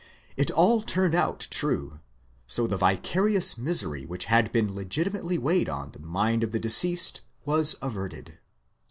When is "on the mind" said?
5.69-6.43